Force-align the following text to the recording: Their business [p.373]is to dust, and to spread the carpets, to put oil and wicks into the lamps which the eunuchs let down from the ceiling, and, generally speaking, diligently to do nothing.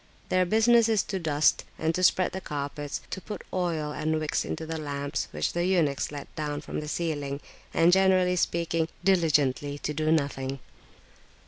Their 0.29 0.45
business 0.47 0.87
[p.373]is 0.87 1.07
to 1.09 1.19
dust, 1.19 1.63
and 1.77 1.93
to 1.93 2.01
spread 2.01 2.31
the 2.31 2.41
carpets, 2.41 3.01
to 3.11 3.21
put 3.21 3.43
oil 3.53 3.91
and 3.91 4.19
wicks 4.19 4.43
into 4.43 4.65
the 4.65 4.79
lamps 4.79 5.27
which 5.29 5.53
the 5.53 5.63
eunuchs 5.63 6.11
let 6.11 6.35
down 6.35 6.61
from 6.61 6.79
the 6.79 6.87
ceiling, 6.87 7.39
and, 7.71 7.91
generally 7.91 8.35
speaking, 8.35 8.87
diligently 9.03 9.77
to 9.77 9.93
do 9.93 10.11
nothing. 10.11 10.57